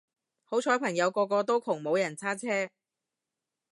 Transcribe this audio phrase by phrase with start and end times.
[0.45, 2.71] 好彩朋友個個都窮冇人揸車